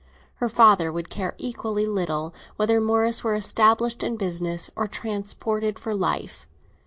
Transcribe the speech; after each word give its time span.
Her 0.37 0.49
father 0.49 0.91
would 0.91 1.11
care 1.11 1.35
equally 1.37 1.85
little 1.85 2.33
whether 2.55 2.81
Morris 2.81 3.23
were 3.23 3.35
established 3.35 4.01
in 4.01 4.15
business 4.17 4.67
or 4.75 4.87
transported 4.87 5.77
for 5.77 5.93
life. 5.93 6.47